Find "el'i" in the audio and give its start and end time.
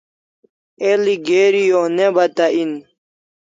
0.89-1.15